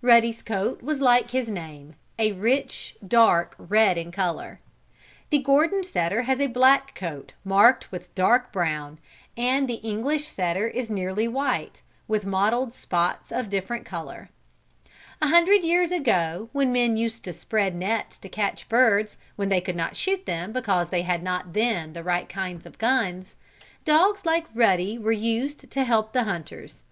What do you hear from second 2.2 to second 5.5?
rich dark red in color. The